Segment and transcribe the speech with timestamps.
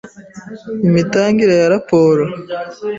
[0.87, 2.23] Imitangire ya raporo